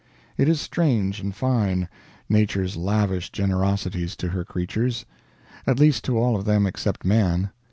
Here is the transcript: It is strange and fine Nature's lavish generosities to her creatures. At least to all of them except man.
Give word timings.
It 0.35 0.49
is 0.49 0.59
strange 0.59 1.19
and 1.19 1.35
fine 1.35 1.87
Nature's 2.27 2.75
lavish 2.75 3.31
generosities 3.31 4.15
to 4.15 4.29
her 4.29 4.43
creatures. 4.43 5.05
At 5.67 5.77
least 5.79 6.03
to 6.05 6.17
all 6.17 6.35
of 6.35 6.45
them 6.45 6.65
except 6.65 7.05
man. 7.05 7.51